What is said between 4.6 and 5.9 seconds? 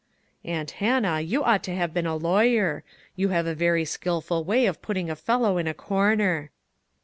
of putting a fellow in a